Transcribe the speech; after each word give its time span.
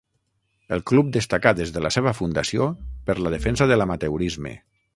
El 0.77 0.79
club 0.91 1.11
destacà 1.17 1.51
des 1.59 1.73
de 1.75 1.83
la 1.87 1.91
seva 1.97 2.13
fundació 2.21 2.69
per 3.11 3.17
la 3.27 3.35
defensa 3.37 3.69
de 3.73 3.79
l'amateurisme. 3.81 4.55